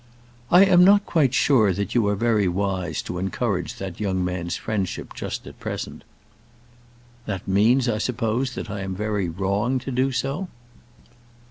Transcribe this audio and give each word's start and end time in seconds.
"I 0.49 0.65
am 0.65 0.83
not 0.83 1.05
quite 1.05 1.31
sure 1.31 1.73
that 1.73 1.93
you 1.93 2.07
are 2.07 2.15
very 2.15 2.47
wise 2.47 3.03
to 3.03 3.19
encourage 3.19 3.75
that 3.75 3.99
young 3.99 4.25
man's 4.25 4.55
friendship 4.55 5.13
just 5.13 5.45
at 5.45 5.59
present." 5.59 6.03
"That 7.27 7.47
means, 7.47 7.87
I 7.87 7.99
suppose, 7.99 8.55
that 8.55 8.71
I 8.71 8.79
am 8.81 8.95
very 8.95 9.29
wrong 9.29 9.77
to 9.77 9.91
do 9.91 10.11
so?" 10.11 10.47